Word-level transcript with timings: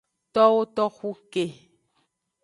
Towo 0.33 0.61
toxu 0.75 1.11
ke. 1.31 1.43